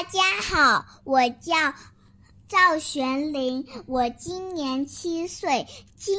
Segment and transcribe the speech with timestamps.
[0.00, 1.74] 大家好，我叫
[2.48, 5.66] 赵玄林，我今年七岁。
[5.94, 6.18] 今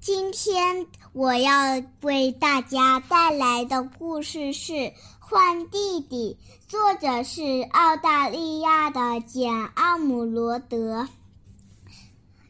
[0.00, 4.72] 今天我要为大家带来的故事是
[5.18, 6.38] 《换弟弟》，
[6.70, 11.08] 作者是澳大利亚的简·奥姆罗德，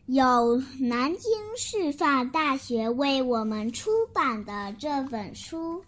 [0.04, 5.82] 有南京师范大学为我们出版的这本书。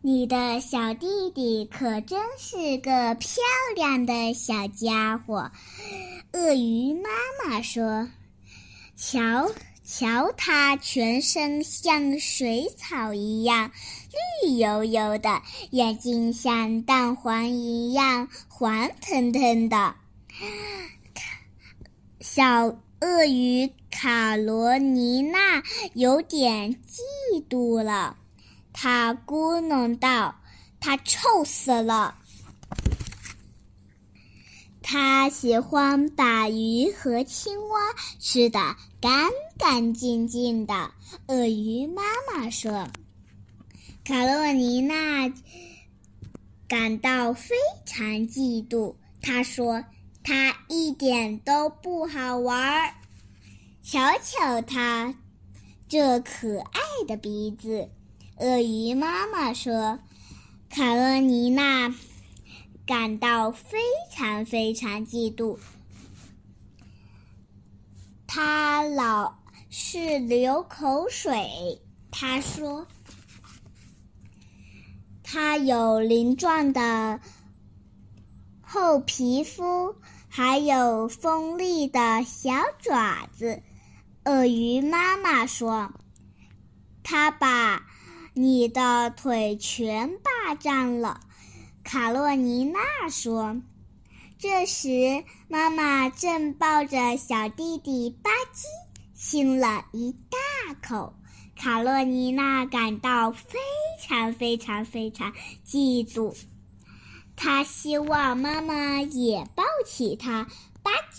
[0.00, 3.42] 你的小弟弟可真是个漂
[3.74, 5.50] 亮的小家伙，
[6.32, 7.10] 鳄鱼妈
[7.44, 8.08] 妈说
[8.94, 9.50] ：“瞧
[9.84, 13.72] 瞧，它全身像水草一样
[14.44, 19.96] 绿油油的，眼睛像蛋黄一样黄腾腾的。”
[22.22, 25.60] 小鳄鱼卡罗尼娜
[25.94, 28.16] 有点嫉妒了。
[28.80, 30.36] 他咕哝道
[30.78, 32.14] ：“他臭死了！
[34.80, 37.80] 他喜欢把鱼和青蛙
[38.20, 40.92] 吃得干干净净的。”
[41.26, 42.88] 鳄鱼妈妈说
[44.06, 45.28] ：“卡洛尼娜
[46.68, 49.84] 感到非常嫉妒。”她说
[50.22, 52.94] ：“他一点都不好玩。
[53.82, 55.12] 瞧瞧他
[55.88, 57.90] 这可爱的鼻子。”
[58.40, 59.98] 鳄鱼妈妈说
[60.70, 61.92] ：“卡洛尼娜
[62.86, 63.78] 感到非
[64.12, 65.58] 常非常嫉妒，
[68.28, 71.80] 她老是流口水。
[72.12, 72.86] 她说，
[75.24, 77.18] 她有鳞状的
[78.60, 79.96] 厚皮肤，
[80.28, 83.60] 还有锋利的小爪子。”
[84.24, 85.92] 鳄鱼妈妈说
[87.02, 87.84] ：“她把。”
[88.40, 91.18] 你的腿全霸占了，
[91.82, 92.78] 卡洛尼娜
[93.10, 93.60] 说。
[94.38, 98.62] 这时，妈妈正抱着小弟弟吧唧
[99.12, 101.14] 亲了一大口。
[101.56, 103.58] 卡洛尼娜感到非
[104.00, 105.32] 常非常非常
[105.66, 106.32] 嫉妒，
[107.34, 110.44] 她希望妈妈也抱起她
[110.84, 111.18] 吧唧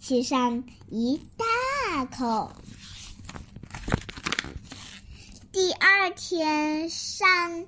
[0.00, 2.50] 亲上一大口。
[5.54, 7.66] 第二天上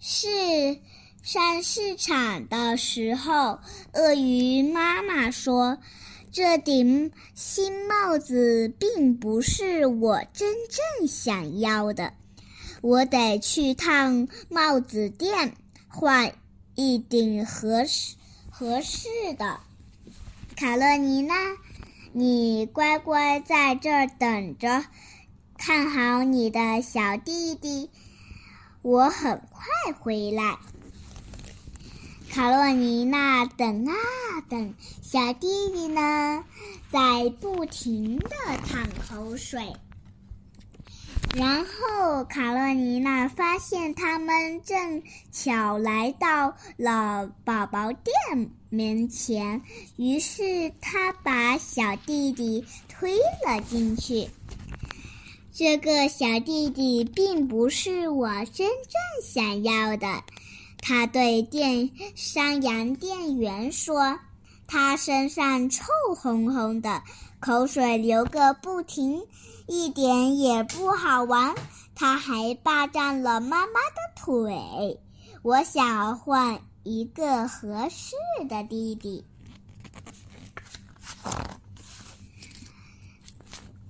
[0.00, 0.80] 市
[1.22, 3.58] 上市场的时候，
[3.92, 5.76] 鳄鱼妈妈说
[6.32, 12.14] ：“这顶新帽子并不是我真正想要的，
[12.80, 15.52] 我得去趟帽子店
[15.88, 16.32] 换
[16.74, 18.16] 一顶合适
[18.48, 19.60] 合适的。”
[20.56, 21.34] 卡洛尼娜，
[22.14, 24.86] 你乖乖在这儿等着。
[25.58, 27.90] 看好你的小弟弟，
[28.80, 30.56] 我很快回来。
[32.30, 33.94] 卡洛尼娜等啊
[34.48, 36.44] 等，小弟弟呢，
[36.92, 38.28] 在不停的
[38.68, 39.74] 淌口水。
[41.34, 45.02] 然后卡洛尼娜发现他们正
[45.32, 48.14] 巧来到了宝宝店
[48.70, 49.60] 门前，
[49.96, 54.30] 于是他把小弟弟推了进去。
[55.58, 60.22] 这个小弟弟并不是我真正想要的，
[60.80, 64.16] 他对店山羊店员说
[64.68, 65.82] ：“他身上臭
[66.14, 67.02] 烘烘的，
[67.40, 69.20] 口水流个不停，
[69.66, 71.52] 一点也不好玩。
[71.92, 75.00] 他还霸占了妈妈的腿。
[75.42, 78.14] 我想换一个合适
[78.48, 79.24] 的弟弟。”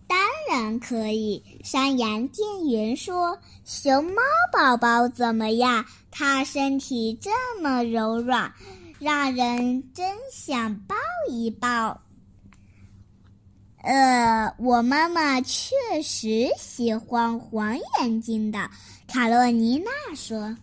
[0.09, 0.19] 当
[0.51, 5.85] 然可以，山羊店员说：“熊猫宝宝怎么样？
[6.11, 7.31] 它身体这
[7.61, 8.51] 么柔软，
[8.99, 10.97] 让人真想抱
[11.29, 12.01] 一抱。”
[13.85, 18.71] 呃，我妈妈确实喜欢黄眼睛的，
[19.07, 20.57] 卡洛尼娜说。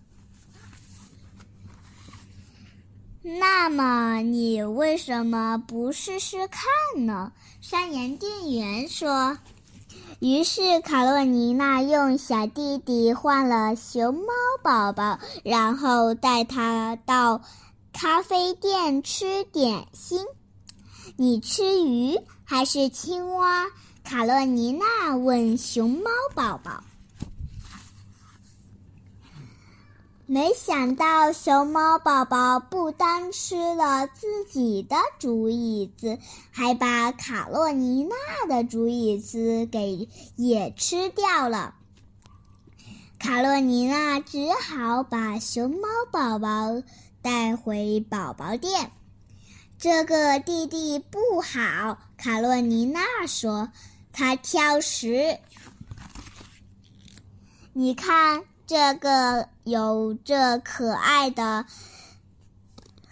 [3.22, 6.64] 那么你为什么不试试看
[7.06, 7.32] 呢？
[7.62, 9.38] 山羊店员说。
[10.20, 14.28] 于是，卡洛尼娜用小弟弟换了熊猫
[14.64, 17.42] 宝宝，然后带他到
[17.92, 20.26] 咖啡店吃点心。
[21.18, 23.66] 你吃鱼还是青蛙？
[24.04, 26.84] 卡洛尼娜问熊猫宝宝。
[30.28, 36.18] 没想到，熊猫宝宝不单吃了自己的竹椅子，
[36.52, 38.16] 还把卡洛尼娜
[38.48, 41.76] 的竹椅子给也吃掉了。
[43.20, 46.82] 卡洛尼娜只好把熊猫宝宝
[47.22, 48.92] 带回宝宝店。
[49.78, 53.70] 这个弟弟不好，卡洛尼娜说，
[54.12, 55.38] 他挑食。
[57.74, 61.66] 你看这个有着可爱的、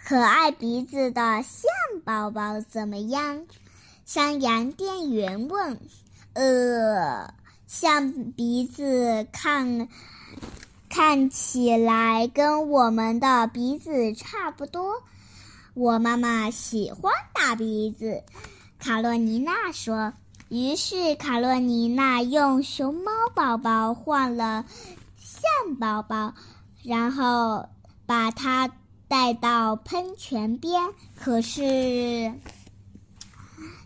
[0.04, 1.70] 可爱鼻子的象
[2.04, 3.46] 宝宝怎么样？
[4.04, 5.78] 山羊店员问。
[6.32, 7.32] 呃，
[7.68, 9.88] 象鼻子看
[10.88, 15.02] 看起来跟我们的鼻子差不多。
[15.74, 18.24] 我妈妈喜欢大鼻子，
[18.80, 20.12] 卡洛尼娜说。
[20.48, 24.66] 于是卡洛尼娜用熊猫宝宝换了
[25.44, 26.34] 象宝宝，
[26.82, 27.68] 然后
[28.06, 28.70] 把它
[29.08, 30.92] 带到喷泉边。
[31.16, 32.32] 可是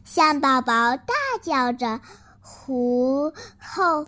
[0.04, 2.00] 象宝宝大叫着
[2.40, 4.06] ：“湖后，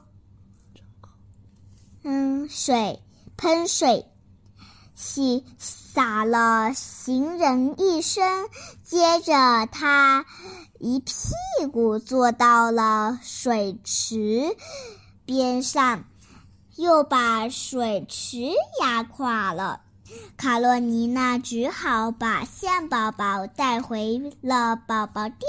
[2.05, 3.03] 嗯，水
[3.37, 4.07] 喷水。”
[4.95, 8.51] 洗洒了行人一身，
[8.85, 10.27] 接着他
[10.79, 11.15] 一屁
[11.73, 14.55] 股坐到了水池
[15.25, 16.05] 边上，
[16.81, 19.83] 又把水池压垮了。
[20.39, 25.41] 卡洛尼娜只好把象宝宝带回了宝宝店。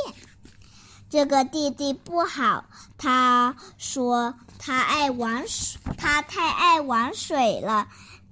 [1.10, 2.66] 这个弟弟不好，
[2.98, 7.88] 他说他爱玩水，他太爱玩水了。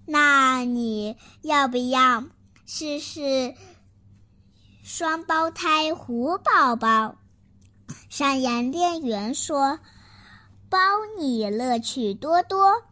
[0.06, 2.26] 那你要不要
[2.66, 3.56] 试试
[4.84, 7.16] 双胞胎虎宝宝？
[8.10, 9.80] 山羊店员说
[10.70, 10.80] ：“包
[11.18, 12.84] 你乐趣多多，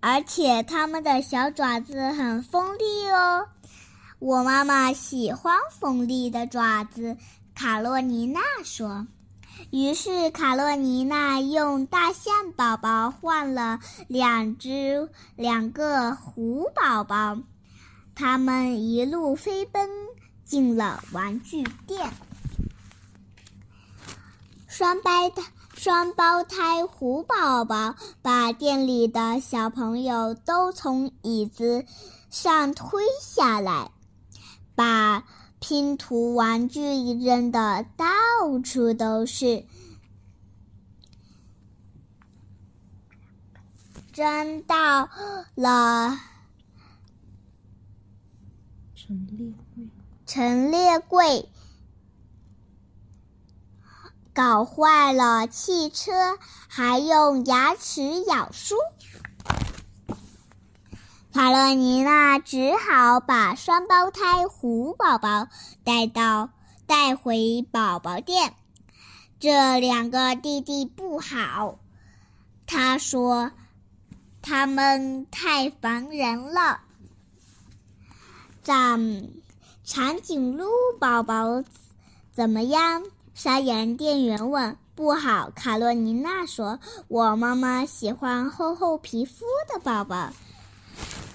[0.00, 3.46] 而且他们的小爪子很锋利哦。”
[4.18, 7.16] 我妈妈喜欢锋利的爪子，
[7.54, 9.06] 卡洛尼娜说。
[9.70, 17.38] 于是，卡洛尼娜用大象宝宝换了两只两个虎宝宝，
[18.14, 19.88] 他们一路飞奔
[20.44, 22.10] 进了玩具店。
[24.66, 25.42] 双胞胎
[25.82, 31.86] 双胞胎虎宝宝把店里的小朋友都从椅子
[32.28, 33.90] 上推下来，
[34.74, 35.24] 把。
[35.58, 36.80] 拼图玩具
[37.22, 38.06] 扔的到
[38.64, 39.66] 处都是，
[44.14, 45.10] 扔到
[45.54, 46.18] 了
[48.94, 49.88] 陈列柜，
[50.24, 51.48] 陈列柜，
[54.32, 56.12] 搞坏了汽车，
[56.68, 58.76] 还用牙齿咬书。
[61.32, 65.48] 卡洛尼娜只好把双胞胎虎宝宝
[65.84, 66.50] 带到
[66.86, 68.54] 带回宝宝店。
[69.38, 71.78] 这两个弟弟不好，
[72.66, 73.52] 他说
[74.42, 76.80] 他们太烦人了。
[78.62, 79.28] 长
[79.84, 80.68] 长颈鹿
[80.98, 81.64] 宝宝
[82.32, 83.04] 怎么样？
[83.34, 84.76] 沙羊店员问。
[84.94, 86.78] 不好，卡洛尼娜说，
[87.08, 90.30] 我妈妈喜欢厚厚皮肤的宝宝。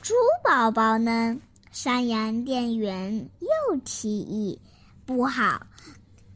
[0.04, 0.14] 猪
[0.44, 1.36] 宝宝呢？
[1.72, 3.48] 山羊店员又
[3.84, 4.60] 提议
[5.04, 5.66] ：“不好。”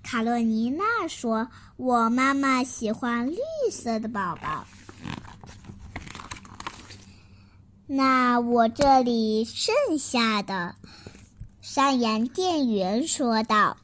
[0.02, 1.48] 卡洛尼娜说
[1.78, 3.38] ：“我妈妈喜欢绿
[3.72, 4.66] 色的宝宝。”
[7.86, 10.74] 那我这里剩下的，
[11.62, 13.78] 山羊店员说道：“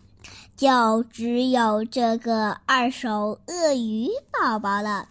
[0.55, 5.09] 就只有这个二手鳄鱼宝宝了。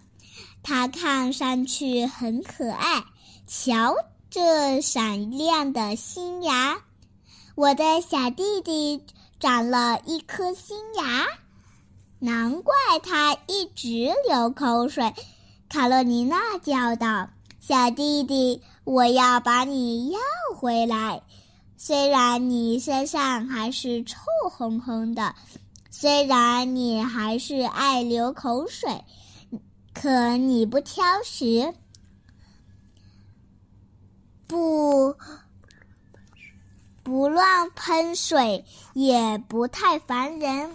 [0.63, 3.05] 它看上去很可爱。
[3.47, 3.95] 瞧。”
[4.35, 6.83] 这闪亮的新牙，
[7.55, 9.01] 我的小弟弟
[9.39, 11.25] 长了一颗新牙，
[12.19, 15.15] 难怪他一直流口水。
[15.69, 17.29] 卡洛尼娜叫道
[17.63, 20.19] ：“小弟弟，我要把你要
[20.57, 21.23] 回来。
[21.77, 24.19] 虽然你身上还是臭
[24.51, 25.35] 烘烘的，
[25.91, 29.05] 虽然你还是爱流口水，
[29.93, 31.75] 可你不挑食。”
[34.47, 35.17] 不，
[37.03, 40.71] 不乱喷水，也不太烦人，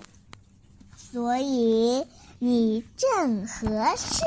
[0.98, 2.06] 所以
[2.40, 4.24] 你正合适。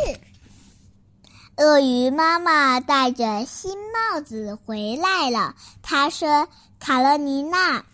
[1.57, 6.49] 鳄鱼妈妈戴着新帽子回来了，她说
[6.81, 7.85] ：“卡洛尼娜，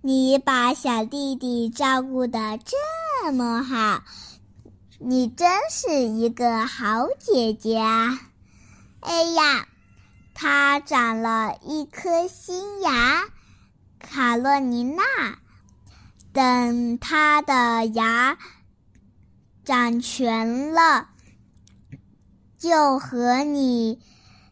[0.00, 4.02] 你把小弟弟照顾的这么好，
[4.98, 8.20] 你真是一个好姐姐啊！”
[9.00, 9.66] 哎呀！
[10.36, 13.24] 它长了一颗新牙，
[13.98, 15.02] 卡洛尼娜。
[16.32, 18.36] 等它的牙
[19.64, 21.10] 长全了，
[22.64, 24.00] 就和你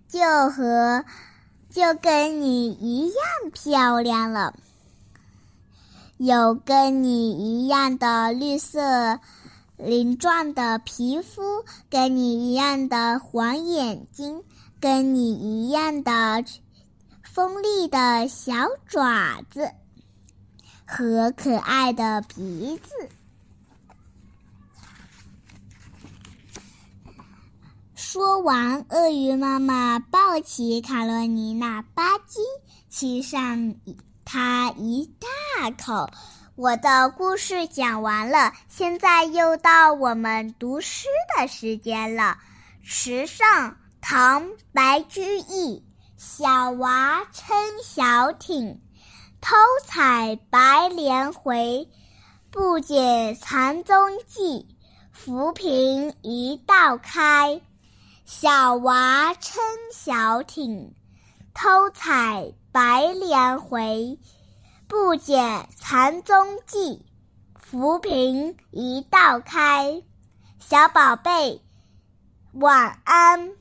[0.07, 1.03] 就和
[1.71, 4.55] 就跟你一样漂亮了，
[6.19, 9.19] 有跟你一样的绿色
[9.79, 14.45] 鳞状的皮肤，跟你一样的黄眼睛，
[14.79, 16.45] 跟你一样的
[17.23, 18.53] 锋利的小
[18.87, 19.71] 爪子
[20.85, 23.09] 和可爱的鼻子。
[28.13, 32.41] 说完，鳄鱼妈妈抱起卡罗尼娜，吧唧
[32.91, 33.75] 亲上
[34.23, 36.11] 它一大口。
[36.55, 42.37] 我的故事讲完了，现在又到我们读诗的时间了。
[42.83, 45.83] 池上，唐·白居易。
[46.19, 48.79] 小娃撑小艇，
[49.41, 51.89] 偷采白莲回，
[52.51, 53.97] 不解藏踪
[54.29, 54.69] 迹，
[55.13, 57.63] 浮萍一道开。
[58.35, 59.63] 小娃撑
[59.93, 60.95] 小艇，
[61.53, 64.19] 偷采白莲回，
[64.89, 67.05] 不解藏踪迹，
[67.55, 70.03] 浮萍一道开。
[70.59, 71.61] 小宝贝，
[72.55, 73.53] 晚安。